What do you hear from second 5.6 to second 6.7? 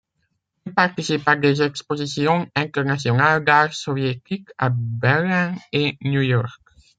et New-York.